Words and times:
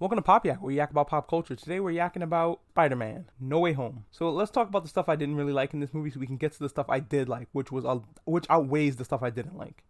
Welcome 0.00 0.18
to 0.18 0.22
Pop 0.22 0.46
Yak, 0.46 0.62
where 0.62 0.68
we 0.68 0.76
yak 0.76 0.92
about 0.92 1.08
pop 1.08 1.28
culture. 1.28 1.56
Today 1.56 1.80
we're 1.80 1.90
yakking 1.90 2.22
about 2.22 2.60
Spider-Man, 2.70 3.24
No 3.40 3.58
Way 3.58 3.72
Home. 3.72 4.04
So 4.12 4.30
let's 4.30 4.52
talk 4.52 4.68
about 4.68 4.84
the 4.84 4.88
stuff 4.88 5.08
I 5.08 5.16
didn't 5.16 5.34
really 5.34 5.52
like 5.52 5.74
in 5.74 5.80
this 5.80 5.92
movie, 5.92 6.08
so 6.08 6.20
we 6.20 6.26
can 6.28 6.36
get 6.36 6.52
to 6.52 6.60
the 6.60 6.68
stuff 6.68 6.86
I 6.88 7.00
did 7.00 7.28
like, 7.28 7.48
which 7.50 7.72
was 7.72 7.84
which 8.24 8.46
outweighs 8.48 8.94
the 8.94 9.04
stuff 9.04 9.24
I 9.24 9.30
didn't 9.30 9.58
like, 9.58 9.82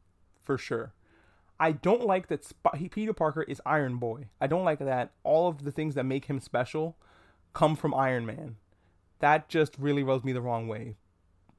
for 0.42 0.56
sure. 0.56 0.94
I 1.60 1.72
don't 1.72 2.06
like 2.06 2.28
that 2.28 2.42
Sp- 2.48 2.88
Peter 2.90 3.12
Parker 3.12 3.42
is 3.42 3.60
Iron 3.66 3.98
Boy. 3.98 4.28
I 4.40 4.46
don't 4.46 4.64
like 4.64 4.78
that 4.78 5.12
all 5.24 5.46
of 5.46 5.64
the 5.64 5.72
things 5.72 5.94
that 5.94 6.04
make 6.04 6.24
him 6.24 6.40
special 6.40 6.96
come 7.52 7.76
from 7.76 7.92
Iron 7.92 8.24
Man. 8.24 8.56
That 9.18 9.50
just 9.50 9.76
really 9.78 10.02
rubs 10.02 10.24
me 10.24 10.32
the 10.32 10.40
wrong 10.40 10.68
way. 10.68 10.96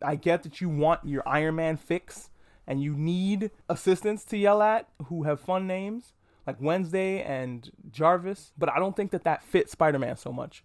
I 0.02 0.16
get 0.16 0.42
that 0.42 0.60
you 0.60 0.70
want 0.70 1.06
your 1.06 1.22
Iron 1.28 1.58
Man 1.58 1.78
fix 1.78 2.32
and 2.66 2.82
you 2.82 2.96
need 2.96 3.52
assistants 3.70 4.24
to 4.26 4.38
yell 4.38 4.64
at 4.64 4.90
who 5.06 5.26
have 5.26 5.40
fun 5.40 5.68
names 5.68 6.14
like 6.50 6.60
Wednesday 6.60 7.22
and 7.22 7.70
Jarvis, 7.92 8.52
but 8.58 8.70
I 8.70 8.80
don't 8.80 8.96
think 8.96 9.12
that 9.12 9.24
that 9.24 9.44
fits 9.44 9.72
Spider-Man 9.72 10.18
so 10.18 10.32
much. 10.32 10.64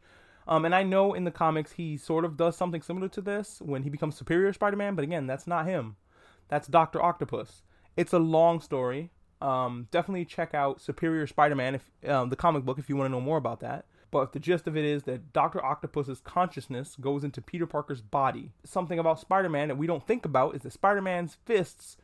Um, 0.49 0.65
and 0.65 0.75
I 0.75 0.83
know 0.83 1.13
in 1.13 1.25
the 1.25 1.31
comics 1.31 1.73
he 1.73 1.97
sort 1.99 2.25
of 2.25 2.37
does 2.37 2.57
something 2.57 2.81
similar 2.81 3.09
to 3.09 3.21
this 3.21 3.61
when 3.61 3.83
he 3.83 3.91
becomes 3.91 4.17
Superior 4.17 4.53
Spider-Man, 4.53 4.95
but 4.95 5.05
again, 5.05 5.27
that's 5.27 5.47
not 5.47 5.67
him. 5.67 5.97
That's 6.49 6.69
Doctor 6.69 7.03
Octopus. 7.03 7.63
It's 7.97 8.13
a 8.13 8.19
long 8.19 8.61
story. 8.61 9.11
Um, 9.43 9.89
definitely 9.91 10.25
check 10.25 10.55
out 10.55 10.81
Superior 10.81 11.27
Spider-Man, 11.27 11.75
if 11.75 12.09
um, 12.09 12.31
the 12.31 12.37
comic 12.37 12.65
book, 12.65 12.79
if 12.79 12.89
you 12.89 12.97
want 12.97 13.09
to 13.09 13.13
know 13.13 13.21
more 13.21 13.37
about 13.37 13.61
that. 13.61 13.85
But 14.11 14.33
the 14.33 14.39
gist 14.39 14.67
of 14.67 14.77
it 14.77 14.85
is 14.85 15.03
that 15.03 15.33
Dr. 15.33 15.63
Octopus's 15.63 16.21
consciousness 16.21 16.97
goes 16.99 17.25
into 17.25 17.43
Peter 17.43 17.67
Parker's 17.67 18.01
body. 18.01 18.53
Something 18.65 18.99
about 18.99 19.21
Spider-Man 19.21 19.69
that 19.69 19.77
we 19.77 19.87
don't 19.87 20.07
think 20.07 20.25
about 20.25 20.55
is 20.55 20.63
that 20.63 20.73
Spider-Man's 20.73 21.37
fists 21.45 21.99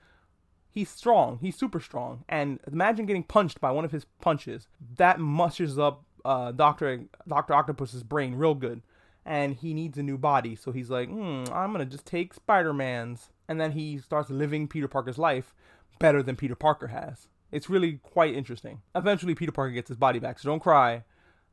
he's 0.70 0.88
strong. 0.88 1.38
He's 1.40 1.56
super 1.56 1.80
strong. 1.80 2.24
And 2.28 2.60
imagine 2.70 3.06
getting 3.06 3.24
punched 3.24 3.60
by 3.60 3.70
one 3.70 3.84
of 3.84 3.92
his 3.92 4.06
punches. 4.20 4.68
That 4.96 5.20
mushes 5.20 5.78
up 5.78 6.04
uh, 6.24 6.52
Doctor 6.52 7.02
Doctor 7.26 7.54
Octopus's 7.54 8.02
brain 8.02 8.34
real 8.34 8.54
good. 8.54 8.82
And 9.26 9.54
he 9.54 9.74
needs 9.74 9.98
a 9.98 10.02
new 10.02 10.16
body, 10.16 10.56
so 10.56 10.72
he's 10.72 10.88
like, 10.88 11.08
hmm, 11.08 11.44
I'm 11.52 11.72
gonna 11.72 11.84
just 11.84 12.06
take 12.06 12.32
Spider 12.32 12.72
Man's. 12.72 13.28
And 13.48 13.60
then 13.60 13.72
he 13.72 13.98
starts 13.98 14.30
living 14.30 14.66
Peter 14.66 14.88
Parker's 14.88 15.18
life 15.18 15.54
better 15.98 16.22
than 16.22 16.36
Peter 16.36 16.54
Parker 16.54 16.88
has. 16.88 17.28
It's 17.52 17.68
really 17.68 18.00
quite 18.02 18.34
interesting. 18.34 18.80
Eventually, 18.94 19.34
Peter 19.34 19.52
Parker 19.52 19.72
gets 19.72 19.88
his 19.88 19.98
body 19.98 20.18
back, 20.18 20.38
so 20.38 20.48
don't 20.48 20.60
cry 20.60 21.04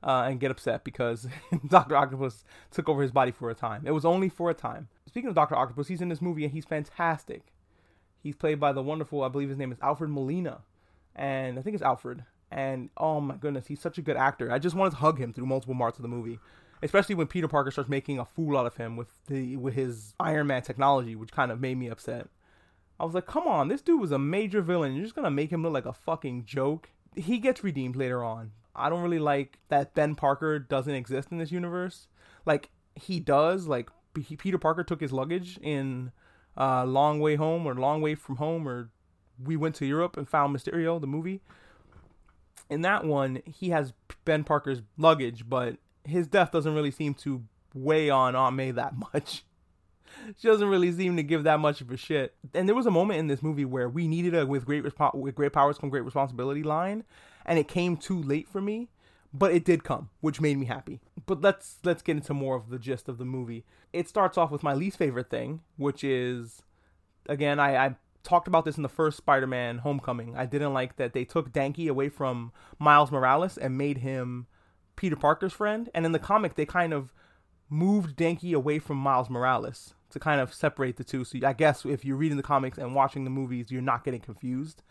uh, 0.01 0.25
and 0.27 0.39
get 0.39 0.51
upset 0.51 0.83
because 0.83 1.27
Doctor 1.67 1.95
Octopus 1.97 2.45
took 2.71 2.87
over 2.87 3.01
his 3.01 3.11
body 3.11 3.31
for 3.31 3.49
a 3.49 3.55
time. 3.55 3.83
It 3.85 3.91
was 3.91 4.05
only 4.05 4.29
for 4.29 4.49
a 4.49 4.53
time. 4.53 4.87
Speaking 5.07 5.29
of 5.29 5.35
Doctor 5.35 5.55
Octopus, 5.55 5.87
he's 5.87 6.01
in 6.01 6.09
this 6.09 6.21
movie 6.21 6.43
and 6.43 6.53
he's 6.53 6.65
fantastic. 6.65 7.53
He's 8.27 8.35
played 8.35 8.59
by 8.59 8.73
the 8.73 8.83
wonderful, 8.83 9.23
I 9.23 9.29
believe 9.29 9.47
his 9.47 9.57
name 9.57 9.71
is 9.71 9.77
Alfred 9.81 10.09
Molina, 10.09 10.59
and 11.15 11.57
I 11.57 11.61
think 11.61 11.75
it's 11.75 11.81
Alfred. 11.81 12.25
And 12.51 12.89
oh 12.97 13.21
my 13.21 13.35
goodness, 13.35 13.67
he's 13.67 13.79
such 13.79 13.97
a 13.97 14.01
good 14.01 14.17
actor. 14.17 14.51
I 14.51 14.59
just 14.59 14.75
wanted 14.75 14.89
to 14.89 14.95
hug 14.97 15.17
him 15.17 15.31
through 15.31 15.45
multiple 15.45 15.73
parts 15.75 15.97
of 15.97 16.01
the 16.01 16.09
movie, 16.09 16.37
especially 16.83 17.15
when 17.15 17.27
Peter 17.27 17.47
Parker 17.47 17.71
starts 17.71 17.89
making 17.89 18.19
a 18.19 18.25
fool 18.25 18.57
out 18.57 18.65
of 18.65 18.75
him 18.75 18.97
with 18.97 19.07
the 19.27 19.55
with 19.55 19.75
his 19.75 20.13
Iron 20.19 20.47
Man 20.47 20.61
technology, 20.61 21.15
which 21.15 21.31
kind 21.31 21.53
of 21.53 21.61
made 21.61 21.77
me 21.77 21.87
upset. 21.87 22.27
I 22.99 23.05
was 23.05 23.13
like, 23.13 23.27
come 23.27 23.47
on, 23.47 23.69
this 23.69 23.81
dude 23.81 24.01
was 24.01 24.11
a 24.11 24.19
major 24.19 24.61
villain. 24.61 24.93
You're 24.93 25.05
just 25.05 25.15
gonna 25.15 25.31
make 25.31 25.49
him 25.49 25.63
look 25.63 25.71
like 25.71 25.85
a 25.85 25.93
fucking 25.93 26.43
joke. 26.43 26.89
He 27.15 27.37
gets 27.37 27.63
redeemed 27.63 27.95
later 27.95 28.25
on. 28.25 28.51
I 28.75 28.89
don't 28.89 29.03
really 29.03 29.19
like 29.19 29.59
that 29.69 29.93
Ben 29.93 30.15
Parker 30.15 30.59
doesn't 30.59 30.93
exist 30.93 31.31
in 31.31 31.37
this 31.37 31.53
universe. 31.53 32.09
Like 32.45 32.71
he 32.93 33.21
does. 33.21 33.67
Like 33.67 33.89
Peter 34.37 34.57
Parker 34.57 34.83
took 34.83 34.99
his 34.99 35.13
luggage 35.13 35.57
in 35.61 36.11
uh, 36.57 36.85
Long 36.85 37.19
Way 37.19 37.35
Home 37.35 37.65
or 37.65 37.75
Long 37.75 38.01
Way 38.01 38.15
from 38.15 38.37
Home 38.37 38.67
or 38.67 38.89
We 39.41 39.55
Went 39.55 39.75
to 39.75 39.85
Europe 39.85 40.17
and 40.17 40.27
Found 40.29 40.55
Mysterio, 40.55 40.99
the 40.99 41.07
movie. 41.07 41.41
In 42.69 42.81
that 42.81 43.05
one, 43.05 43.41
he 43.45 43.69
has 43.69 43.93
Ben 44.25 44.43
Parker's 44.43 44.81
luggage, 44.97 45.47
but 45.47 45.77
his 46.03 46.27
death 46.27 46.51
doesn't 46.51 46.73
really 46.73 46.91
seem 46.91 47.13
to 47.15 47.43
weigh 47.73 48.09
on 48.09 48.35
Aunt 48.35 48.55
May 48.55 48.71
that 48.71 48.93
much. 49.13 49.43
she 50.37 50.47
doesn't 50.47 50.67
really 50.67 50.91
seem 50.91 51.15
to 51.15 51.23
give 51.23 51.43
that 51.43 51.59
much 51.59 51.81
of 51.81 51.91
a 51.91 51.97
shit. 51.97 52.35
And 52.53 52.67
there 52.67 52.75
was 52.75 52.85
a 52.85 52.91
moment 52.91 53.19
in 53.19 53.27
this 53.27 53.43
movie 53.43 53.65
where 53.65 53.87
we 53.87 54.07
needed 54.07 54.35
a 54.35 54.45
with 54.45 54.65
great 54.65 54.83
with 55.13 55.35
great 55.35 55.53
powers 55.53 55.77
come 55.77 55.89
great 55.89 56.03
responsibility 56.03 56.63
line, 56.63 57.03
and 57.45 57.59
it 57.59 57.67
came 57.67 57.95
too 57.95 58.21
late 58.21 58.49
for 58.49 58.61
me 58.61 58.89
but 59.33 59.53
it 59.53 59.65
did 59.65 59.83
come, 59.83 60.09
which 60.21 60.41
made 60.41 60.57
me 60.57 60.65
happy. 60.65 60.99
But 61.25 61.41
let's 61.41 61.77
let's 61.83 62.01
get 62.01 62.17
into 62.17 62.33
more 62.33 62.55
of 62.55 62.69
the 62.69 62.79
gist 62.79 63.09
of 63.09 63.17
the 63.17 63.25
movie. 63.25 63.65
It 63.93 64.07
starts 64.07 64.37
off 64.37 64.51
with 64.51 64.63
my 64.63 64.73
least 64.73 64.97
favorite 64.97 65.29
thing, 65.29 65.61
which 65.75 66.03
is 66.03 66.61
again 67.27 67.59
I, 67.59 67.85
I 67.85 67.95
talked 68.23 68.47
about 68.47 68.65
this 68.65 68.77
in 68.77 68.83
the 68.83 68.89
first 68.89 69.17
Spider-Man 69.17 69.79
Homecoming. 69.79 70.35
I 70.35 70.45
didn't 70.45 70.73
like 70.73 70.97
that 70.97 71.13
they 71.13 71.23
took 71.23 71.51
Ganke 71.51 71.89
away 71.89 72.09
from 72.09 72.51
Miles 72.77 73.11
Morales 73.11 73.57
and 73.57 73.77
made 73.77 73.99
him 73.99 74.47
Peter 74.97 75.15
Parker's 75.15 75.53
friend. 75.53 75.89
And 75.93 76.05
in 76.05 76.11
the 76.11 76.19
comic, 76.19 76.55
they 76.55 76.65
kind 76.65 76.93
of 76.93 77.13
moved 77.69 78.17
Ganke 78.17 78.53
away 78.53 78.79
from 78.79 78.97
Miles 78.97 79.29
Morales 79.29 79.93
to 80.09 80.19
kind 80.19 80.41
of 80.41 80.53
separate 80.53 80.97
the 80.97 81.03
two. 81.03 81.23
So 81.23 81.39
I 81.45 81.53
guess 81.53 81.85
if 81.85 82.03
you're 82.03 82.17
reading 82.17 82.37
the 82.37 82.43
comics 82.43 82.77
and 82.77 82.95
watching 82.95 83.23
the 83.23 83.29
movies, 83.29 83.71
you're 83.71 83.81
not 83.81 84.03
getting 84.03 84.21
confused 84.21 84.83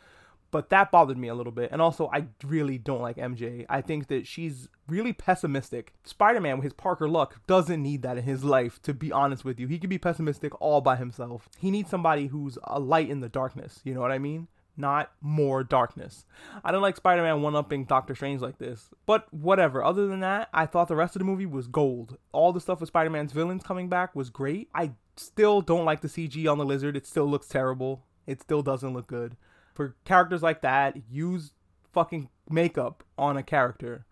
but 0.50 0.70
that 0.70 0.90
bothered 0.90 1.18
me 1.18 1.28
a 1.28 1.34
little 1.34 1.52
bit. 1.52 1.70
And 1.72 1.82
also, 1.82 2.08
I 2.12 2.26
really 2.44 2.78
don't 2.78 3.02
like 3.02 3.16
MJ. 3.16 3.66
I 3.68 3.80
think 3.80 4.08
that 4.08 4.26
she's 4.26 4.68
really 4.88 5.12
pessimistic. 5.12 5.92
Spider 6.04 6.40
Man, 6.40 6.56
with 6.56 6.64
his 6.64 6.72
Parker 6.72 7.08
luck, 7.08 7.40
doesn't 7.46 7.82
need 7.82 8.02
that 8.02 8.18
in 8.18 8.24
his 8.24 8.44
life, 8.44 8.80
to 8.82 8.94
be 8.94 9.12
honest 9.12 9.44
with 9.44 9.58
you. 9.58 9.66
He 9.66 9.78
can 9.78 9.90
be 9.90 9.98
pessimistic 9.98 10.58
all 10.60 10.80
by 10.80 10.96
himself. 10.96 11.48
He 11.58 11.70
needs 11.70 11.90
somebody 11.90 12.28
who's 12.28 12.58
a 12.64 12.78
light 12.78 13.10
in 13.10 13.20
the 13.20 13.28
darkness. 13.28 13.80
You 13.84 13.94
know 13.94 14.00
what 14.00 14.12
I 14.12 14.18
mean? 14.18 14.48
Not 14.76 15.10
more 15.22 15.64
darkness. 15.64 16.26
I 16.62 16.70
don't 16.70 16.82
like 16.82 16.96
Spider 16.96 17.22
Man 17.22 17.40
one 17.40 17.56
upping 17.56 17.86
Doctor 17.86 18.14
Strange 18.14 18.42
like 18.42 18.58
this. 18.58 18.90
But 19.06 19.32
whatever. 19.32 19.82
Other 19.82 20.06
than 20.06 20.20
that, 20.20 20.48
I 20.52 20.66
thought 20.66 20.88
the 20.88 20.96
rest 20.96 21.16
of 21.16 21.20
the 21.20 21.26
movie 21.26 21.46
was 21.46 21.66
gold. 21.66 22.18
All 22.32 22.52
the 22.52 22.60
stuff 22.60 22.80
with 22.80 22.88
Spider 22.88 23.10
Man's 23.10 23.32
villains 23.32 23.64
coming 23.64 23.88
back 23.88 24.14
was 24.14 24.28
great. 24.28 24.68
I 24.74 24.92
still 25.16 25.62
don't 25.62 25.86
like 25.86 26.02
the 26.02 26.08
CG 26.08 26.50
on 26.50 26.58
the 26.58 26.64
lizard. 26.64 26.96
It 26.96 27.06
still 27.06 27.26
looks 27.26 27.48
terrible. 27.48 28.04
It 28.26 28.42
still 28.42 28.60
doesn't 28.60 28.92
look 28.92 29.06
good 29.06 29.36
for 29.76 29.94
characters 30.04 30.42
like 30.42 30.62
that, 30.62 30.97
use 31.10 31.53
fucking 31.92 32.28
makeup 32.50 33.04
on 33.16 33.37
a 33.37 33.42
character. 33.42 34.04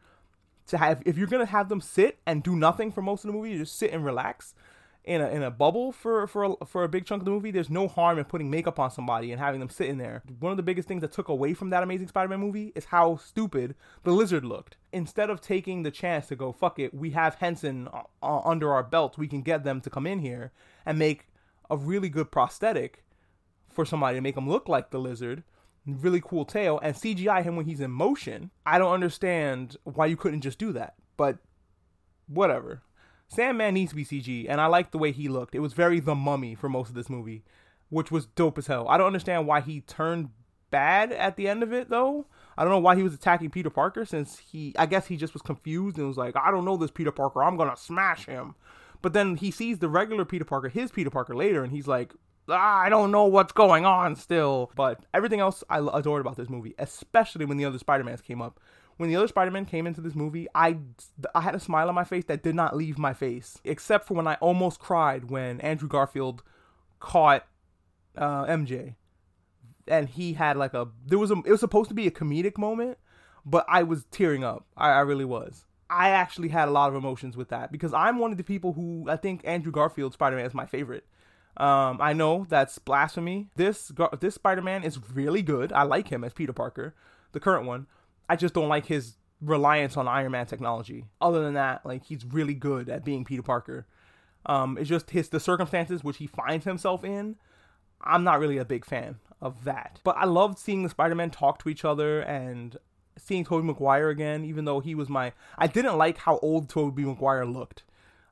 To 0.68 0.78
have 0.78 1.02
if 1.04 1.18
you're 1.18 1.26
gonna 1.26 1.46
have 1.46 1.68
them 1.68 1.80
sit 1.80 2.18
and 2.26 2.42
do 2.42 2.56
nothing 2.56 2.92
for 2.92 3.02
most 3.02 3.24
of 3.24 3.28
the 3.28 3.36
movie, 3.36 3.58
just 3.58 3.76
sit 3.76 3.92
and 3.92 4.04
relax 4.04 4.54
in 5.04 5.20
a 5.20 5.28
in 5.28 5.42
a 5.42 5.50
bubble 5.50 5.92
for 5.92 6.26
for 6.26 6.44
a, 6.44 6.66
for 6.66 6.84
a 6.84 6.88
big 6.88 7.04
chunk 7.04 7.20
of 7.20 7.26
the 7.26 7.30
movie. 7.30 7.50
There's 7.50 7.70
no 7.70 7.86
harm 7.86 8.18
in 8.18 8.24
putting 8.24 8.50
makeup 8.50 8.78
on 8.78 8.90
somebody 8.90 9.30
and 9.30 9.40
having 9.40 9.60
them 9.60 9.68
sit 9.68 9.88
in 9.88 9.98
there. 9.98 10.22
One 10.40 10.50
of 10.50 10.56
the 10.56 10.62
biggest 10.62 10.88
things 10.88 11.02
that 11.02 11.12
took 11.12 11.28
away 11.28 11.52
from 11.52 11.70
that 11.70 11.82
Amazing 11.82 12.08
Spider-Man 12.08 12.40
movie 12.40 12.72
is 12.74 12.86
how 12.86 13.16
stupid 13.16 13.74
the 14.02 14.12
lizard 14.12 14.44
looked. 14.44 14.76
Instead 14.92 15.28
of 15.28 15.40
taking 15.40 15.82
the 15.82 15.90
chance 15.90 16.26
to 16.28 16.36
go 16.36 16.52
fuck 16.52 16.78
it, 16.78 16.94
we 16.94 17.10
have 17.10 17.36
Henson 17.36 17.88
uh, 17.92 18.02
uh 18.22 18.40
under 18.44 18.72
our 18.72 18.82
belt. 18.82 19.18
We 19.18 19.28
can 19.28 19.42
get 19.42 19.64
them 19.64 19.80
to 19.82 19.90
come 19.90 20.06
in 20.06 20.20
here 20.20 20.52
and 20.86 20.98
make 20.98 21.28
a 21.68 21.76
really 21.76 22.08
good 22.08 22.30
prosthetic 22.30 23.04
for 23.70 23.84
somebody 23.84 24.16
to 24.16 24.22
make 24.22 24.36
them 24.36 24.48
look 24.48 24.68
like 24.68 24.90
the 24.90 25.00
lizard 25.00 25.42
really 25.86 26.20
cool 26.20 26.44
tail 26.44 26.80
and 26.82 26.94
CGI 26.94 27.42
him 27.42 27.56
when 27.56 27.66
he's 27.66 27.80
in 27.80 27.90
motion. 27.90 28.50
I 28.64 28.78
don't 28.78 28.92
understand 28.92 29.76
why 29.84 30.06
you 30.06 30.16
couldn't 30.16 30.40
just 30.40 30.58
do 30.58 30.72
that, 30.72 30.94
but 31.16 31.38
whatever. 32.26 32.82
Sandman 33.28 33.74
needs 33.74 33.90
to 33.90 33.96
be 33.96 34.04
CG, 34.04 34.46
and 34.48 34.60
I 34.60 34.66
like 34.66 34.90
the 34.90 34.98
way 34.98 35.10
he 35.10 35.28
looked. 35.28 35.54
It 35.54 35.60
was 35.60 35.72
very 35.72 35.98
the 36.00 36.14
mummy 36.14 36.54
for 36.54 36.68
most 36.68 36.88
of 36.88 36.94
this 36.94 37.10
movie, 37.10 37.42
which 37.88 38.10
was 38.10 38.26
dope 38.26 38.58
as 38.58 38.66
hell. 38.66 38.86
I 38.88 38.96
don't 38.96 39.08
understand 39.08 39.46
why 39.46 39.60
he 39.60 39.80
turned 39.80 40.30
bad 40.70 41.12
at 41.12 41.36
the 41.36 41.46
end 41.48 41.62
of 41.62 41.72
it 41.72 41.88
though. 41.88 42.26
I 42.58 42.62
don't 42.62 42.72
know 42.72 42.80
why 42.80 42.96
he 42.96 43.02
was 43.04 43.14
attacking 43.14 43.50
Peter 43.50 43.70
Parker 43.70 44.04
since 44.04 44.38
he 44.38 44.74
I 44.76 44.86
guess 44.86 45.06
he 45.06 45.16
just 45.16 45.32
was 45.32 45.42
confused 45.42 45.98
and 45.98 46.08
was 46.08 46.16
like, 46.16 46.34
I 46.36 46.50
don't 46.50 46.64
know 46.64 46.76
this 46.76 46.90
Peter 46.90 47.12
Parker, 47.12 47.44
I'm 47.44 47.56
gonna 47.56 47.76
smash 47.76 48.26
him. 48.26 48.56
But 49.00 49.12
then 49.12 49.36
he 49.36 49.50
sees 49.50 49.78
the 49.78 49.88
regular 49.88 50.24
Peter 50.24 50.44
Parker, 50.44 50.68
his 50.68 50.90
Peter 50.90 51.10
Parker 51.10 51.34
later, 51.34 51.62
and 51.62 51.72
he's 51.72 51.86
like, 51.86 52.14
I 52.48 52.88
don't 52.88 53.10
know 53.10 53.24
what's 53.24 53.52
going 53.52 53.84
on 53.84 54.16
still. 54.16 54.70
But 54.74 55.04
everything 55.12 55.40
else 55.40 55.64
I 55.68 55.78
adored 55.78 56.20
about 56.20 56.36
this 56.36 56.50
movie, 56.50 56.74
especially 56.78 57.44
when 57.44 57.56
the 57.56 57.64
other 57.64 57.78
Spider-Mans 57.78 58.20
came 58.20 58.42
up. 58.42 58.60
When 58.96 59.08
the 59.08 59.16
other 59.16 59.26
Spider-Man 59.26 59.64
came 59.64 59.88
into 59.88 60.00
this 60.00 60.14
movie, 60.14 60.46
I, 60.54 60.78
I 61.34 61.40
had 61.40 61.56
a 61.56 61.60
smile 61.60 61.88
on 61.88 61.96
my 61.96 62.04
face 62.04 62.24
that 62.26 62.44
did 62.44 62.54
not 62.54 62.76
leave 62.76 62.96
my 62.96 63.12
face, 63.12 63.58
except 63.64 64.06
for 64.06 64.14
when 64.14 64.28
I 64.28 64.34
almost 64.34 64.78
cried 64.78 65.30
when 65.30 65.60
Andrew 65.62 65.88
Garfield 65.88 66.44
caught 67.00 67.44
uh, 68.16 68.44
MJ, 68.44 68.94
and 69.88 70.08
he 70.08 70.34
had 70.34 70.56
like 70.56 70.74
a 70.74 70.88
there 71.04 71.18
was 71.18 71.30
a 71.30 71.34
it 71.44 71.50
was 71.50 71.60
supposed 71.60 71.88
to 71.88 71.94
be 71.94 72.06
a 72.06 72.10
comedic 72.10 72.56
moment, 72.56 72.98
but 73.44 73.64
I 73.68 73.82
was 73.82 74.04
tearing 74.10 74.44
up. 74.44 74.66
I, 74.76 74.90
I 74.90 75.00
really 75.00 75.24
was. 75.24 75.64
I 75.90 76.10
actually 76.10 76.48
had 76.48 76.68
a 76.68 76.72
lot 76.72 76.88
of 76.88 76.94
emotions 76.94 77.36
with 77.36 77.48
that 77.48 77.70
because 77.70 77.92
I'm 77.92 78.18
one 78.18 78.30
of 78.32 78.38
the 78.38 78.44
people 78.44 78.72
who 78.72 79.06
I 79.08 79.16
think 79.16 79.42
Andrew 79.44 79.72
Garfield 79.72 80.14
Spider 80.14 80.36
Man 80.36 80.46
is 80.46 80.54
my 80.54 80.66
favorite. 80.66 81.04
Um, 81.56 81.98
I 82.00 82.12
know 82.12 82.46
that's 82.48 82.78
blasphemy. 82.78 83.48
This 83.54 83.92
this 84.20 84.34
Spider-Man 84.34 84.82
is 84.82 84.98
really 85.10 85.42
good. 85.42 85.72
I 85.72 85.84
like 85.84 86.08
him 86.08 86.24
as 86.24 86.32
Peter 86.32 86.52
Parker, 86.52 86.94
the 87.32 87.40
current 87.40 87.66
one. 87.66 87.86
I 88.28 88.36
just 88.36 88.54
don't 88.54 88.68
like 88.68 88.86
his 88.86 89.16
reliance 89.40 89.96
on 89.96 90.08
Iron 90.08 90.32
Man 90.32 90.46
technology. 90.46 91.04
Other 91.20 91.42
than 91.42 91.54
that, 91.54 91.84
like 91.86 92.04
he's 92.06 92.24
really 92.24 92.54
good 92.54 92.88
at 92.88 93.04
being 93.04 93.24
Peter 93.24 93.42
Parker. 93.42 93.86
Um, 94.46 94.76
it's 94.78 94.88
just 94.88 95.10
his 95.10 95.28
the 95.28 95.40
circumstances 95.40 96.02
which 96.02 96.18
he 96.18 96.26
finds 96.26 96.64
himself 96.64 97.04
in. 97.04 97.36
I'm 98.02 98.24
not 98.24 98.40
really 98.40 98.58
a 98.58 98.64
big 98.64 98.84
fan 98.84 99.16
of 99.40 99.64
that. 99.64 100.00
But 100.04 100.16
I 100.18 100.24
loved 100.24 100.58
seeing 100.58 100.82
the 100.82 100.88
Spider-Man 100.88 101.30
talk 101.30 101.58
to 101.62 101.68
each 101.68 101.84
other 101.84 102.20
and 102.20 102.76
seeing 103.16 103.44
Tobey 103.44 103.66
Maguire 103.66 104.08
again, 104.08 104.44
even 104.44 104.64
though 104.64 104.80
he 104.80 104.94
was 104.94 105.08
my 105.08 105.32
I 105.56 105.68
didn't 105.68 105.98
like 105.98 106.18
how 106.18 106.38
old 106.38 106.68
Tobey 106.68 107.04
Maguire 107.04 107.46
looked. 107.46 107.84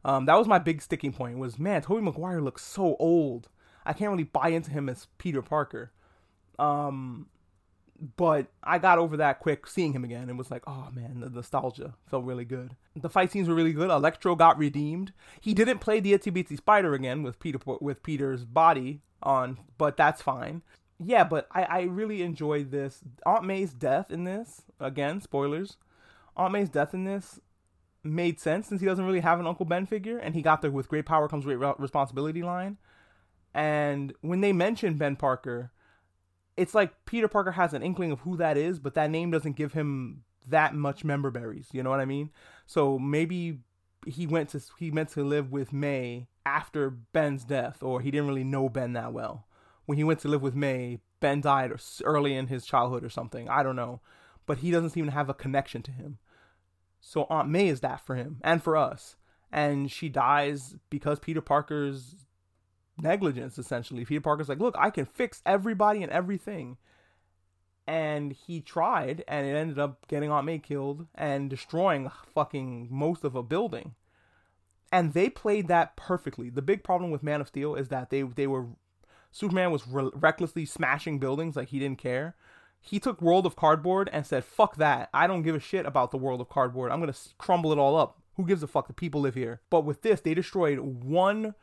Um, 0.05 0.27
that 0.27 0.37
was 0.37 0.49
my 0.49 0.59
big 0.59 0.83
sticking 0.83 1.13
point. 1.13 1.39
Was 1.39 1.59
man, 1.59 1.83
Tobey 1.83 2.03
Maguire 2.03 2.41
looks 2.41 2.65
so 2.65 2.97
old. 2.99 3.49
I 3.85 3.93
can't 3.93 4.11
really 4.11 4.25
buy 4.25 4.49
into 4.49 4.71
him 4.71 4.89
as 4.89 5.09
Peter 5.19 5.43
Parker. 5.43 5.93
Um, 6.59 7.27
but 8.17 8.49
I 8.65 8.79
got 8.79 8.99
over 8.99 9.17
that 9.19 9.39
quick 9.39 9.67
seeing 9.67 9.93
him 9.93 10.03
again 10.05 10.29
and 10.29 10.37
was 10.37 10.51
like, 10.51 10.65
oh 10.67 10.89
man, 10.93 11.21
the 11.21 11.31
nostalgia 11.31 11.95
felt 12.07 12.25
really 12.25 12.45
good. 12.45 12.77
The 12.97 13.09
fight 13.09 13.31
scenes 13.31 13.49
were 13.49 13.55
really 13.55 13.73
good. 13.73 13.91
Electro 13.91 14.35
got 14.35 14.59
redeemed. 14.59 15.13
He 15.41 15.55
didn't 15.55 15.79
play 15.79 16.01
the 16.01 16.13
Itsy 16.13 16.33
Bitsy 16.33 16.57
Spider 16.57 16.95
again 16.95 17.23
with 17.23 17.39
Peter 17.39 17.59
with 17.81 18.03
Peter's 18.03 18.45
body 18.45 19.03
on, 19.23 19.59
but 19.79 19.97
that's 19.97 20.21
fine. 20.21 20.63
Yeah, 20.99 21.25
but 21.25 21.47
I, 21.53 21.63
I 21.63 21.83
really 21.83 22.23
enjoyed 22.23 22.71
this. 22.71 23.03
Aunt 23.25 23.45
May's 23.45 23.73
death 23.73 24.11
in 24.11 24.25
this, 24.25 24.63
again, 24.81 25.21
spoilers. 25.21 25.77
Aunt 26.37 26.53
May's 26.53 26.69
death 26.69 26.95
in 26.95 27.05
this 27.05 27.41
made 28.05 28.41
sense 28.41 28.69
since 28.69 28.81
he 28.81 28.87
doesn't 28.87 29.05
really 29.07 29.21
have 29.21 29.41
an 29.41 29.47
Uncle 29.47 29.67
Ben 29.67 29.87
figure, 29.87 30.19
and 30.19 30.35
he 30.35 30.43
got 30.43 30.63
there 30.63 30.71
with 30.71 30.89
great 30.89 31.07
power 31.07 31.29
comes 31.29 31.45
great 31.45 31.59
responsibility 31.79 32.43
line. 32.43 32.79
And 33.55 34.13
when 34.21 34.41
they 34.41 34.53
mention 34.53 34.95
Ben 34.95 35.17
Parker, 35.17 35.73
it's 36.57 36.75
like 36.75 37.05
Peter 37.05 37.29
Parker 37.29 37.53
has 37.53 37.73
an 37.75 37.83
inkling 37.83 38.13
of 38.13 38.21
who 38.21 38.37
that 38.37 38.57
is, 38.57 38.79
but 38.79 38.95
that 38.95 39.11
name 39.11 39.31
doesn't 39.31 39.57
give 39.57 39.73
him 39.73 40.25
that 40.49 40.75
much 40.75 41.05
member 41.05 41.31
berries. 41.31 41.69
You 41.73 41.83
know 41.83 41.91
what 41.91 42.01
I 42.01 42.05
mean? 42.05 42.31
So 42.67 42.99
maybe 42.99 43.59
he 44.07 44.27
went 44.27 44.51
to 44.51 44.61
he 44.79 44.91
meant 44.91 45.11
to 45.11 45.25
live 45.25 45.53
with 45.53 45.73
May 45.73 46.29
after 46.45 46.91
Ben's 46.91 47.45
death, 47.45 47.83
or 47.83 48.01
he 48.01 48.11
didn't 48.11 48.29
really 48.29 48.45
know 48.45 48.69
Ben 48.69 48.95
that 48.95 49.13
well. 49.13 49.47
When 49.87 49.99
he 49.99 50.05
went 50.05 50.21
to 50.21 50.29
live 50.29 50.43
with 50.43 50.55
May, 50.55 51.01
Ben 51.21 51.41
died 51.41 51.73
early 52.05 52.35
in 52.35 52.49
his 52.49 52.65
childhood 52.65 53.05
or 53.05 53.11
something. 53.11 53.49
I 53.49 53.63
don't 53.63 53.77
know, 53.77 54.01
but 54.47 54.59
he 54.59 54.71
doesn't 54.71 54.91
seem 54.91 55.07
to 55.07 55.13
have 55.13 55.29
a 55.29 55.35
connection 55.35 55.83
to 55.83 55.93
him. 55.93 56.19
So 57.05 57.27
Aunt 57.29 57.49
May 57.49 57.67
is 57.67 57.81
that 57.81 58.01
for 58.01 58.15
him 58.15 58.39
and 58.43 58.63
for 58.63 58.77
us, 58.77 59.17
and 59.51 59.91
she 59.91 60.09
dies 60.09 60.77
because 60.89 61.19
Peter 61.19 61.41
Parker's 61.43 62.15
negligence 62.97 63.59
essentially. 63.59 64.05
Peter 64.05 64.21
Parker's 64.21 64.49
like, 64.49 64.61
"Look, 64.61 64.77
I 64.79 64.89
can 64.91 65.05
fix 65.05 65.43
everybody 65.45 66.03
and 66.05 66.13
everything." 66.13 66.79
And 67.89 68.33
he 68.33 68.61
tried 68.61 69.25
and 69.27 69.45
it 69.45 69.57
ended 69.57 69.81
up 69.81 70.07
getting 70.07 70.31
Aunt 70.31 70.47
May 70.47 70.61
killed 70.61 71.09
and 71.17 71.51
destroying 71.51 72.09
fucking 72.33 72.87
most 72.89 73.25
of 73.25 73.35
a 73.35 73.43
building. 73.43 73.97
And 74.93 75.13
they 75.13 75.29
played 75.29 75.67
that 75.67 75.97
perfectly. 75.97 76.51
The 76.51 76.63
big 76.63 76.85
problem 76.85 77.11
with 77.11 77.25
Man 77.25 77.41
of 77.41 77.49
Steel 77.49 77.75
is 77.75 77.89
that 77.89 78.11
they 78.11 78.23
they 78.23 78.47
were 78.47 78.69
Superman 79.33 79.73
was 79.73 79.89
re- 79.89 80.11
recklessly 80.15 80.65
smashing 80.65 81.19
buildings 81.19 81.57
like 81.57 81.71
he 81.71 81.81
didn't 81.81 81.99
care. 81.99 82.37
He 82.83 82.99
took 82.99 83.23
World 83.23 83.47
of 83.47 83.57
Cardboard 83.57 84.11
and 84.13 84.27
said, 84.27 84.45
"Fuck 84.45 84.77
that. 84.77 85.09
I 85.15 85.27
don't 85.27 85.43
give 85.43 85.55
a 85.55 85.61
shit 85.61 85.87
about 85.87 86.11
the 86.11 86.19
World 86.19 86.41
of 86.41 86.49
Cardboard. 86.49 86.91
I'm 86.91 87.01
going 87.01 87.13
to 87.13 87.19
crumble 87.39 87.73
it 87.73 87.79
all 87.79 87.97
up. 87.97 88.21
Who 88.35 88.45
gives 88.45 88.63
a 88.63 88.67
fuck? 88.67 88.89
The 88.89 88.93
people 88.93 89.21
live 89.21 89.35
here." 89.35 89.61
But 89.71 89.85
with 89.85 90.03
this, 90.03 90.21
they 90.21 90.35
destroyed 90.35 90.79
one 90.81 91.55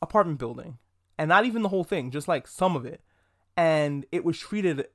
apartment 0.00 0.38
building 0.38 0.78
and 1.20 1.28
not 1.28 1.44
even 1.44 1.60
the 1.60 1.68
whole 1.68 1.84
thing, 1.84 2.10
just 2.10 2.28
like 2.28 2.48
some 2.48 2.74
of 2.74 2.86
it. 2.86 3.02
And 3.54 4.06
it 4.10 4.24
was 4.24 4.38
treated 4.38 4.86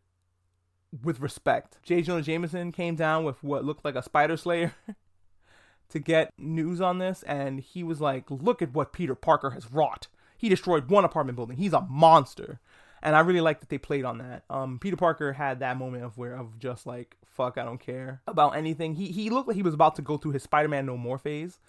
with 1.03 1.19
respect. 1.19 1.77
J. 1.83 2.01
Jonah 2.01 2.23
Jameson 2.23 2.71
came 2.71 2.95
down 2.95 3.23
with 3.23 3.43
what 3.43 3.63
looked 3.63 3.85
like 3.85 3.93
a 3.93 4.01
spider 4.01 4.35
slayer 4.35 4.73
to 5.89 5.99
get 5.99 6.31
news 6.39 6.81
on 6.81 6.97
this, 6.97 7.21
and 7.23 7.59
he 7.59 7.83
was 7.83 8.01
like, 8.01 8.31
Look 8.31 8.63
at 8.63 8.73
what 8.73 8.91
Peter 8.91 9.13
Parker 9.13 9.51
has 9.51 9.71
wrought. 9.71 10.07
He 10.35 10.49
destroyed 10.49 10.89
one 10.89 11.05
apartment 11.05 11.35
building. 11.35 11.57
He's 11.57 11.73
a 11.73 11.81
monster. 11.81 12.59
And 13.01 13.15
I 13.15 13.19
really 13.19 13.41
like 13.41 13.59
that 13.59 13.69
they 13.69 13.77
played 13.77 14.05
on 14.05 14.17
that. 14.17 14.43
Um, 14.49 14.79
Peter 14.79 14.95
Parker 14.95 15.33
had 15.33 15.59
that 15.59 15.77
moment 15.77 16.03
of 16.03 16.17
where 16.17 16.35
of 16.35 16.57
just 16.59 16.87
like, 16.87 17.17
fuck, 17.25 17.57
I 17.57 17.63
don't 17.63 17.79
care 17.79 18.21
about 18.27 18.55
anything. 18.55 18.95
He 18.95 19.07
he 19.07 19.29
looked 19.29 19.47
like 19.47 19.55
he 19.55 19.63
was 19.63 19.73
about 19.73 19.95
to 19.97 20.01
go 20.01 20.17
through 20.17 20.31
his 20.31 20.43
Spider-Man 20.43 20.85
No 20.85 20.97
More 20.97 21.17
phase, 21.17 21.59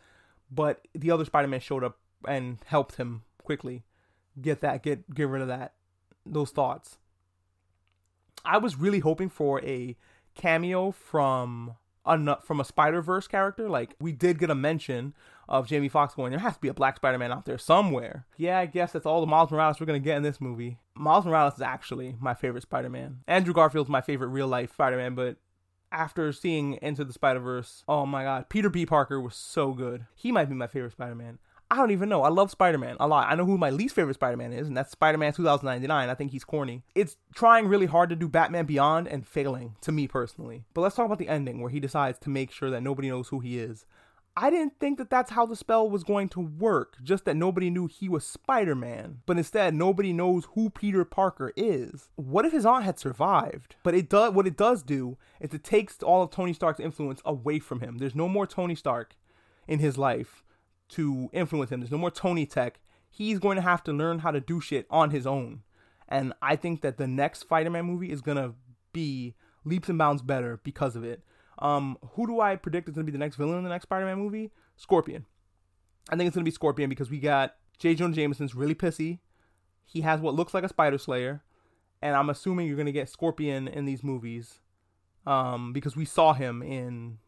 but 0.51 0.87
the 0.95 1.11
other 1.11 1.25
Spider-Man 1.25 1.61
showed 1.61 1.85
up 1.85 1.99
and 2.27 2.59
helped 2.67 2.97
him 2.97 3.23
quickly 3.43 3.85
get 4.41 4.61
that 4.61 4.83
get 4.83 5.15
get 5.15 5.29
rid 5.29 5.43
of 5.43 5.49
that 5.49 5.75
those 6.25 6.51
thoughts. 6.51 6.99
I 8.45 8.59
was 8.59 8.77
really 8.77 9.01
hoping 9.01 9.29
for 9.29 9.63
a 9.65 9.97
cameo 10.35 10.91
from 10.91 11.75
a 12.05 12.41
from 12.41 12.61
a 12.61 12.65
Spider 12.65 13.03
Verse 13.03 13.27
character. 13.27 13.69
Like 13.69 13.95
we 14.01 14.13
did 14.13 14.39
get 14.39 14.51
a 14.51 14.55
mention 14.55 15.15
of 15.49 15.67
Jamie 15.67 15.89
Foxx 15.89 16.15
going. 16.15 16.31
There 16.31 16.41
has 16.41 16.55
to 16.55 16.61
be 16.61 16.69
a 16.69 16.75
Black 16.75 16.97
Spider 16.97 17.19
Man 17.19 17.33
out 17.33 17.45
there 17.45 17.59
somewhere. 17.59 18.27
Yeah, 18.37 18.59
I 18.59 18.67
guess 18.67 18.93
that's 18.93 19.07
all 19.07 19.21
the 19.21 19.27
Miles 19.27 19.51
Morales 19.51 19.81
we're 19.81 19.87
gonna 19.87 19.99
get 19.99 20.17
in 20.17 20.23
this 20.23 20.41
movie. 20.41 20.79
Miles 20.95 21.25
Morales 21.25 21.55
is 21.55 21.63
actually 21.63 22.17
my 22.21 22.35
favorite 22.35 22.63
Spider 22.63 22.91
Man. 22.91 23.19
Andrew 23.27 23.55
Garfield's 23.55 23.91
my 23.91 24.01
favorite 24.01 24.29
real 24.29 24.49
life 24.49 24.73
Spider 24.73 24.97
Man, 24.97 25.15
but 25.15 25.37
after 25.93 26.33
seeing 26.33 26.79
Into 26.83 27.05
the 27.05 27.13
Spider 27.13 27.41
Verse, 27.41 27.85
oh 27.89 28.07
my 28.07 28.25
god, 28.25 28.49
Peter 28.49 28.69
B. 28.69 28.87
Parker 28.87 29.21
was 29.21 29.35
so 29.35 29.73
good. 29.73 30.07
He 30.15 30.33
might 30.33 30.49
be 30.49 30.55
my 30.55 30.67
favorite 30.67 30.93
Spider 30.93 31.15
Man. 31.15 31.39
I 31.69 31.77
don't 31.77 31.91
even 31.91 32.09
know. 32.09 32.23
I 32.23 32.29
love 32.29 32.53
Spider 32.53 32.79
Man 32.79 32.97
a 33.01 33.09
lot. 33.09 33.27
I 33.29 33.35
know 33.35 33.45
who 33.45 33.59
my 33.59 33.71
least 33.71 33.95
favorite 33.95 34.15
Spider 34.15 34.37
Man 34.37 34.53
is, 34.53 34.69
and 34.69 34.77
that's 34.77 34.93
Spider 34.93 35.19
Man 35.19 35.33
2099. 35.33 36.09
I 36.09 36.15
think 36.15 36.31
he's 36.31 36.45
corny. 36.45 36.85
It's 36.95 37.17
trying 37.35 37.67
really 37.67 37.87
hard 37.87 38.09
to 38.11 38.17
do 38.17 38.29
Batman 38.29 38.67
Beyond 38.67 39.09
and 39.09 39.27
failing, 39.27 39.75
to 39.81 39.91
me 39.91 40.07
personally. 40.07 40.65
But 40.75 40.83
let's 40.83 40.95
talk 40.95 41.07
about 41.07 41.19
the 41.19 41.29
ending 41.29 41.61
where 41.61 41.71
he 41.71 41.81
decides 41.81 42.21
to 42.21 42.31
make 42.31 42.53
sure 42.53 42.71
that 42.71 42.85
nobody 42.85 43.09
knows 43.09 43.29
who 43.29 43.41
he 43.41 43.59
is. 43.59 43.85
I 44.37 44.51
didn't 44.51 44.79
think 44.79 44.99
that 44.99 45.09
that's 45.09 45.31
how 45.31 45.47
the 45.47 45.57
spell 45.57 45.89
was 45.89 46.05
going 46.05 46.29
to 46.31 46.41
work, 46.41 46.99
just 47.03 47.25
that 47.25 47.37
nobody 47.37 47.71
knew 47.71 47.87
he 47.87 48.09
was 48.09 48.27
Spider 48.27 48.75
Man. 48.75 49.23
But 49.25 49.39
instead, 49.39 49.75
nobody 49.75 50.13
knows 50.13 50.47
who 50.55 50.69
Peter 50.69 51.05
Parker 51.07 51.53
is. 51.57 52.11
What 52.17 52.45
if 52.45 52.53
his 52.53 52.67
aunt 52.67 52.85
had 52.85 52.99
survived? 52.99 53.77
But 53.83 53.95
it 53.95 54.11
does 54.11 54.35
what 54.35 54.47
it 54.47 54.57
does 54.57 54.83
do 54.83 55.17
is 55.41 55.55
it 55.55 55.65
takes 55.65 56.03
all 56.03 56.23
of 56.23 56.31
Tony 56.31 56.53
Stark's 56.53 56.81
influence 56.81 57.23
away 57.25 57.59
from 57.59 57.81
him. 57.81 57.97
There's 57.97 58.15
no 58.15 58.29
more 58.29 58.47
Tony 58.47 58.75
Stark 58.75 59.17
in 59.67 59.79
his 59.79 59.97
life 59.97 60.45
to 60.91 61.31
influence 61.33 61.73
him. 61.73 61.81
There's 61.81 61.91
no 61.91 61.99
more 61.99 62.11
Tony 62.11 62.45
Tech. 62.45 62.81
He's 63.11 63.39
going 63.39 63.57
to 63.57 63.63
have 63.63 63.83
to 63.85 63.93
learn 63.93 64.19
how 64.19 64.31
to 64.31 64.41
do 64.41 64.61
shit 64.61 64.87
on 64.91 65.11
his 65.11 65.27
own. 65.27 65.63
And 66.09 66.33
I 66.43 66.57
think 66.57 66.83
that 66.83 66.99
the 66.99 67.07
next 67.07 67.41
Spider-Man 67.41 67.85
movie 67.85 68.13
is 68.13 68.21
gonna 68.21 68.53
be 68.93 69.35
leaps 69.65 69.89
and 69.89 69.99
bounds 69.99 70.23
better 70.23 70.61
because 70.63 70.95
of 70.95 71.05
it. 71.05 71.23
Um, 71.59 71.99
who 72.15 72.27
do 72.27 72.41
I 72.41 72.57
predict 72.57 72.89
is 72.89 72.95
gonna 72.95 73.05
be 73.05 73.13
the 73.13 73.19
next 73.19 73.37
villain 73.37 73.59
in 73.59 73.65
the 73.65 73.71
next 73.71 73.85
Spider-Man 73.85 74.19
movie? 74.19 74.51
Scorpion. 74.77 75.27
I 76.11 76.17
think 76.17 76.29
it's 76.29 76.35
gonna 76.35 76.45
be 76.45 76.51
Scorpion 76.51 76.89
because 76.89 77.11
we 77.11 77.19
got 77.19 77.57
J. 77.79 77.95
Jonah 77.95 78.15
Jameson's 78.15 78.55
really 78.55 78.75
pissy. 78.75 79.21
He 79.85 80.03
has 80.03 80.21
what 80.21 80.35
looks 80.35 80.55
like 80.55 80.65
a 80.65 80.69
Spider 80.69 80.99
Slayer, 80.99 81.43
and 82.03 82.17
I'm 82.17 82.31
assuming 82.31 82.67
you're 82.67 82.77
gonna 82.77 82.93
get 82.93 83.09
Scorpion 83.09 83.69
in 83.69 83.85
these 83.85 84.03
movies, 84.03 84.61
um, 85.27 85.73
because 85.73 85.97
we 85.97 86.05
saw 86.05 86.33
him 86.33 86.63
in 86.63 87.19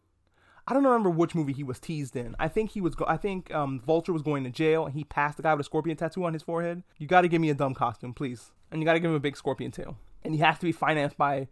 I 0.69 0.73
don't 0.73 0.83
remember 0.83 1.09
which 1.09 1.33
movie 1.33 1.53
he 1.53 1.63
was 1.63 1.79
teased 1.79 2.15
in. 2.15 2.35
I 2.37 2.47
think 2.47 2.71
he 2.71 2.81
was. 2.81 2.93
Go- 2.93 3.07
I 3.07 3.17
think 3.17 3.51
um, 3.51 3.79
Vulture 3.79 4.13
was 4.13 4.21
going 4.21 4.43
to 4.43 4.51
jail, 4.51 4.85
and 4.85 4.93
he 4.93 5.03
passed 5.03 5.37
the 5.37 5.43
guy 5.43 5.51
with 5.55 5.61
a 5.61 5.63
scorpion 5.63 5.97
tattoo 5.97 6.23
on 6.25 6.33
his 6.33 6.43
forehead. 6.43 6.83
You 6.99 7.07
got 7.07 7.21
to 7.21 7.27
give 7.27 7.41
me 7.41 7.49
a 7.49 7.55
dumb 7.55 7.73
costume, 7.73 8.13
please, 8.13 8.51
and 8.69 8.79
you 8.79 8.85
got 8.85 8.93
to 8.93 8.99
give 8.99 9.09
him 9.09 9.15
a 9.15 9.19
big 9.19 9.35
scorpion 9.35 9.71
tail, 9.71 9.97
and 10.23 10.35
he 10.35 10.41
has 10.41 10.59
to 10.59 10.67
be 10.67 10.71
financed 10.71 11.17
by 11.17 11.47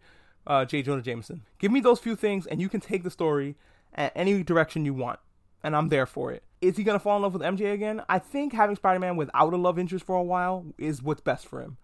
uh, 0.48 0.64
J. 0.64 0.82
Jonah 0.82 1.02
Jameson. 1.02 1.42
Give 1.60 1.70
me 1.70 1.78
those 1.78 2.00
few 2.00 2.16
things, 2.16 2.46
and 2.46 2.60
you 2.60 2.68
can 2.68 2.80
take 2.80 3.04
the 3.04 3.10
story 3.10 3.54
at 3.94 4.12
any 4.16 4.42
direction 4.42 4.84
you 4.84 4.94
want, 4.94 5.20
and 5.62 5.76
I'm 5.76 5.88
there 5.88 6.06
for 6.06 6.32
it. 6.32 6.42
Is 6.60 6.76
he 6.76 6.82
gonna 6.82 6.98
fall 6.98 7.16
in 7.16 7.22
love 7.22 7.34
with 7.34 7.42
MJ 7.42 7.72
again? 7.72 8.02
I 8.08 8.18
think 8.18 8.52
having 8.52 8.74
Spider-Man 8.74 9.16
without 9.16 9.52
a 9.52 9.56
love 9.56 9.78
interest 9.78 10.04
for 10.04 10.16
a 10.16 10.22
while 10.22 10.66
is 10.76 11.02
what's 11.02 11.20
best 11.20 11.46
for 11.46 11.62
him. 11.62 11.76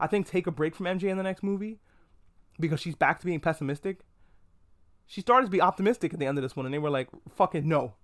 I 0.00 0.06
think 0.06 0.26
take 0.26 0.46
a 0.46 0.50
break 0.50 0.74
from 0.74 0.86
MJ 0.86 1.10
in 1.10 1.18
the 1.18 1.22
next 1.22 1.42
movie 1.42 1.80
because 2.58 2.80
she's 2.80 2.94
back 2.94 3.20
to 3.20 3.26
being 3.26 3.40
pessimistic 3.40 4.00
she 5.12 5.20
started 5.20 5.46
to 5.46 5.50
be 5.50 5.60
optimistic 5.60 6.14
at 6.14 6.20
the 6.20 6.24
end 6.24 6.38
of 6.38 6.42
this 6.42 6.56
one, 6.56 6.64
and 6.64 6.74
they 6.74 6.78
were 6.78 6.88
like, 6.88 7.08
fucking 7.36 7.68
no. 7.68 7.94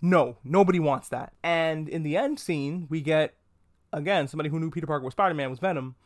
No, 0.00 0.38
nobody 0.44 0.78
wants 0.78 1.08
that. 1.08 1.32
And 1.42 1.88
in 1.88 2.04
the 2.04 2.16
end 2.16 2.38
scene, 2.38 2.86
we 2.88 3.00
get, 3.00 3.34
again, 3.92 4.28
somebody 4.28 4.48
who 4.48 4.60
knew 4.60 4.70
Peter 4.70 4.86
Parker 4.86 5.04
was 5.04 5.12
Spider 5.12 5.34
Man 5.34 5.50
was 5.50 5.58
Venom. 5.58 5.96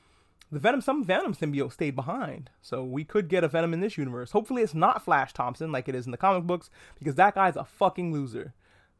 The 0.52 0.60
Venom, 0.60 0.80
some 0.80 1.04
Venom 1.04 1.34
symbiote 1.34 1.72
stayed 1.72 1.96
behind. 1.96 2.50
So 2.62 2.84
we 2.84 3.04
could 3.04 3.28
get 3.28 3.42
a 3.42 3.48
Venom 3.48 3.74
in 3.74 3.80
this 3.80 3.98
universe. 3.98 4.30
Hopefully 4.30 4.62
it's 4.62 4.74
not 4.74 5.04
Flash 5.04 5.32
Thompson 5.32 5.72
like 5.72 5.88
it 5.88 5.94
is 5.94 6.06
in 6.06 6.12
the 6.12 6.16
comic 6.16 6.44
books, 6.44 6.70
because 6.98 7.16
that 7.16 7.34
guy's 7.34 7.56
a 7.56 7.64
fucking 7.64 8.12
loser. 8.12 8.54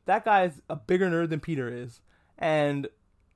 That 0.06 0.24
guy's 0.24 0.60
a 0.68 0.76
bigger 0.76 1.08
nerd 1.08 1.30
than 1.30 1.40
Peter 1.40 1.68
is. 1.68 2.00
And 2.38 2.88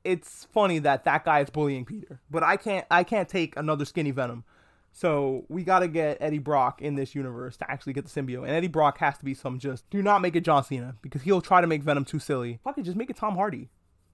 it's 0.04 0.47
funny 0.52 0.78
that 0.80 1.04
that 1.04 1.25
guy 1.25 1.40
is 1.40 1.50
bullying 1.50 1.85
Peter. 1.85 2.21
But 2.30 2.42
I 2.42 2.57
can't 2.57 2.87
I 2.90 3.04
can't 3.04 3.28
take 3.28 3.57
another 3.57 3.85
skinny 3.85 4.11
Venom. 4.11 4.45
So 4.92 5.45
we 5.49 5.62
got 5.62 5.80
to 5.80 5.88
get 5.88 6.19
Eddie 6.21 6.38
Brock 6.38 6.83
in 6.83 6.97
this 6.97 7.14
universe 7.14 7.57
to 7.59 7.71
actually 7.71 7.92
get 7.92 8.07
the 8.07 8.21
symbiote. 8.21 8.42
And 8.42 8.50
Eddie 8.50 8.66
Brock 8.66 8.99
has 8.99 9.16
to 9.19 9.25
be 9.25 9.35
some 9.35 9.59
just 9.59 9.88
do 9.90 10.02
not 10.02 10.21
make 10.21 10.35
it 10.35 10.45
John 10.45 10.64
Cena 10.64 10.97
because 11.00 11.23
he'll 11.23 11.40
try 11.40 11.61
to 11.61 11.66
make 11.66 11.83
Venom 11.83 12.04
too 12.04 12.19
silly. 12.19 12.59
Fuck 12.64 12.78
it, 12.78 12.83
just 12.83 12.97
make 12.97 13.11
it 13.11 13.16
Tom 13.16 13.37
Hardy. 13.37 13.69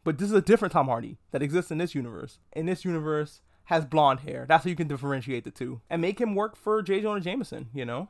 But 0.04 0.18
this 0.18 0.28
is 0.28 0.36
a 0.36 0.42
different 0.42 0.72
Tom 0.72 0.86
Hardy 0.86 1.18
that 1.30 1.42
exists 1.42 1.70
in 1.70 1.78
this 1.78 1.94
universe. 1.94 2.38
In 2.52 2.66
this 2.66 2.84
universe, 2.84 3.40
has 3.66 3.84
blonde 3.84 4.20
hair. 4.20 4.46
That's 4.48 4.64
how 4.64 4.70
you 4.70 4.76
can 4.76 4.88
differentiate 4.88 5.44
the 5.44 5.50
two. 5.50 5.80
And 5.88 6.02
make 6.02 6.20
him 6.20 6.34
work 6.34 6.56
for 6.56 6.82
J. 6.82 7.00
Jonah 7.00 7.20
Jameson, 7.20 7.68
you 7.74 7.84
know? 7.84 8.08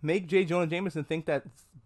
Make 0.00 0.26
J. 0.26 0.44
Jonah 0.44 0.66
Jameson 0.66 1.04
think 1.04 1.26
that 1.26 1.44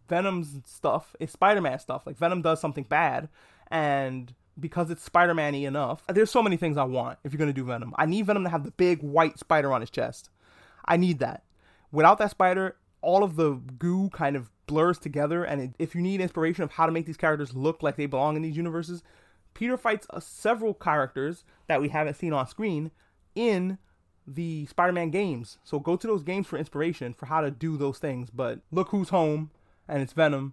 Venom's 0.08 0.60
stuff 0.64 1.14
is 1.20 1.30
Spider 1.30 1.60
Man 1.60 1.78
stuff. 1.78 2.06
Like 2.06 2.16
Venom 2.16 2.42
does 2.42 2.60
something 2.60 2.84
bad 2.84 3.28
and 3.70 4.32
because 4.58 4.90
it's 4.90 5.02
Spider-Man 5.02 5.52
y 5.52 5.60
enough. 5.60 6.02
There's 6.08 6.30
so 6.30 6.42
many 6.42 6.56
things 6.56 6.76
I 6.76 6.84
want 6.84 7.18
if 7.24 7.32
you're 7.32 7.38
gonna 7.38 7.52
do 7.52 7.64
Venom. 7.64 7.94
I 7.96 8.06
need 8.06 8.26
Venom 8.26 8.44
to 8.44 8.50
have 8.50 8.64
the 8.64 8.70
big 8.70 9.02
white 9.02 9.38
spider 9.38 9.72
on 9.72 9.80
his 9.80 9.90
chest. 9.90 10.30
I 10.84 10.96
need 10.96 11.18
that. 11.18 11.44
Without 11.92 12.18
that 12.18 12.30
spider, 12.30 12.76
all 13.02 13.22
of 13.22 13.36
the 13.36 13.60
goo 13.78 14.08
kind 14.10 14.36
of 14.36 14.50
blurs 14.66 14.98
together. 14.98 15.44
And 15.44 15.60
it, 15.60 15.70
if 15.78 15.94
you 15.94 16.00
need 16.00 16.20
inspiration 16.20 16.64
of 16.64 16.72
how 16.72 16.86
to 16.86 16.92
make 16.92 17.06
these 17.06 17.16
characters 17.16 17.54
look 17.54 17.82
like 17.82 17.96
they 17.96 18.06
belong 18.06 18.36
in 18.36 18.42
these 18.42 18.56
universes, 18.56 19.02
Peter 19.56 19.78
fights 19.78 20.06
uh, 20.10 20.20
several 20.20 20.74
characters 20.74 21.42
that 21.66 21.80
we 21.80 21.88
haven't 21.88 22.14
seen 22.14 22.34
on 22.34 22.46
screen 22.46 22.90
in 23.34 23.78
the 24.26 24.66
Spider-Man 24.66 25.08
games. 25.08 25.56
So 25.64 25.78
go 25.78 25.96
to 25.96 26.06
those 26.06 26.22
games 26.22 26.46
for 26.46 26.58
inspiration 26.58 27.14
for 27.14 27.24
how 27.24 27.40
to 27.40 27.50
do 27.50 27.78
those 27.78 27.98
things. 27.98 28.28
But 28.28 28.60
look 28.70 28.90
who's 28.90 29.08
home, 29.08 29.50
and 29.88 30.02
it's 30.02 30.12
Venom. 30.12 30.52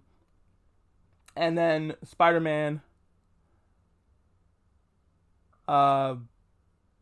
And 1.36 1.58
then 1.58 1.96
Spider-Man. 2.02 2.80
Uh, 5.68 6.16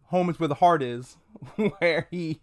home 0.07 0.29
is 0.29 0.41
where 0.41 0.49
the 0.49 0.55
heart 0.55 0.83
is, 0.83 1.17
where 1.79 2.09
he 2.11 2.41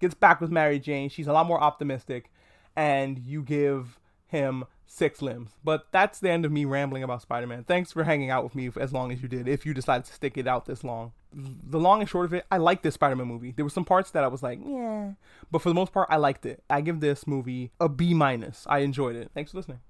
gets 0.00 0.14
back 0.14 0.40
with 0.40 0.50
Mary 0.50 0.78
Jane. 0.78 1.10
She's 1.10 1.26
a 1.26 1.34
lot 1.34 1.46
more 1.46 1.62
optimistic, 1.62 2.30
and 2.74 3.18
you 3.18 3.42
give 3.42 3.98
him 4.32 4.64
six 4.86 5.22
limbs. 5.22 5.52
But 5.62 5.86
that's 5.92 6.18
the 6.18 6.30
end 6.30 6.44
of 6.44 6.52
me 6.52 6.64
rambling 6.64 7.02
about 7.02 7.22
Spider 7.22 7.46
Man. 7.46 7.64
Thanks 7.64 7.92
for 7.92 8.04
hanging 8.04 8.30
out 8.30 8.42
with 8.42 8.54
me 8.54 8.70
as 8.80 8.92
long 8.92 9.12
as 9.12 9.22
you 9.22 9.28
did, 9.28 9.46
if 9.46 9.64
you 9.64 9.72
decided 9.72 10.06
to 10.06 10.12
stick 10.12 10.36
it 10.36 10.48
out 10.48 10.66
this 10.66 10.82
long. 10.82 11.12
The 11.32 11.78
long 11.78 12.00
and 12.00 12.08
short 12.08 12.26
of 12.26 12.34
it, 12.34 12.44
I 12.50 12.58
like 12.58 12.82
this 12.82 12.94
Spider 12.94 13.16
Man 13.16 13.28
movie. 13.28 13.52
There 13.52 13.64
were 13.64 13.70
some 13.70 13.84
parts 13.84 14.10
that 14.10 14.24
I 14.24 14.28
was 14.28 14.42
like, 14.42 14.58
yeah. 14.66 15.12
But 15.50 15.62
for 15.62 15.68
the 15.68 15.74
most 15.74 15.92
part, 15.92 16.08
I 16.10 16.16
liked 16.16 16.44
it. 16.44 16.62
I 16.68 16.80
give 16.80 17.00
this 17.00 17.26
movie 17.26 17.70
a 17.78 17.88
B 17.88 18.12
minus. 18.12 18.66
I 18.68 18.80
enjoyed 18.80 19.16
it. 19.16 19.30
Thanks 19.34 19.52
for 19.52 19.58
listening. 19.58 19.80